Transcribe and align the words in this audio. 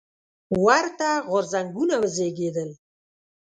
ورته 0.65 1.09
غورځنګونه 1.29 1.95
وزېږېدل. 2.03 2.69